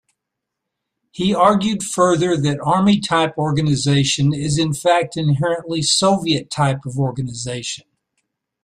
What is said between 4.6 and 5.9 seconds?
fact inherently